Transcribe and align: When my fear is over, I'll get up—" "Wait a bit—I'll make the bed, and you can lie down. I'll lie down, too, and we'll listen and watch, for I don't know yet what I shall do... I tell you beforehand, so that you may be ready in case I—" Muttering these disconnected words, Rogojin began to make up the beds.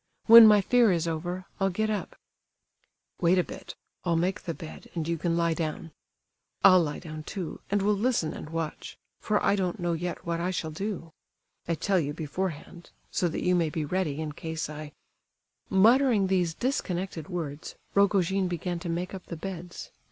When 0.25 0.47
my 0.47 0.61
fear 0.61 0.91
is 0.91 1.07
over, 1.07 1.45
I'll 1.59 1.69
get 1.69 1.91
up—" 1.91 2.15
"Wait 3.19 3.37
a 3.37 3.43
bit—I'll 3.43 4.15
make 4.15 4.41
the 4.41 4.53
bed, 4.55 4.89
and 4.95 5.07
you 5.07 5.15
can 5.15 5.37
lie 5.37 5.53
down. 5.53 5.91
I'll 6.63 6.81
lie 6.81 6.97
down, 6.97 7.21
too, 7.21 7.61
and 7.69 7.83
we'll 7.83 7.93
listen 7.93 8.33
and 8.33 8.49
watch, 8.49 8.97
for 9.19 9.39
I 9.45 9.55
don't 9.55 9.79
know 9.79 9.93
yet 9.93 10.25
what 10.25 10.39
I 10.39 10.49
shall 10.49 10.71
do... 10.71 11.11
I 11.67 11.75
tell 11.75 11.99
you 11.99 12.13
beforehand, 12.15 12.89
so 13.11 13.27
that 13.27 13.43
you 13.43 13.53
may 13.53 13.69
be 13.69 13.85
ready 13.85 14.19
in 14.19 14.31
case 14.31 14.71
I—" 14.71 14.93
Muttering 15.69 16.25
these 16.25 16.55
disconnected 16.55 17.29
words, 17.29 17.75
Rogojin 17.93 18.47
began 18.47 18.79
to 18.79 18.89
make 18.89 19.13
up 19.13 19.27
the 19.27 19.37
beds. 19.37 19.91